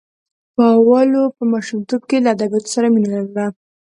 پاولو 0.55 1.23
په 1.35 1.43
ماشومتوب 1.53 2.01
کې 2.09 2.17
له 2.23 2.29
ادبیاتو 2.35 2.73
سره 2.75 2.87
مینه 2.93 3.09
لرله. 3.15 3.45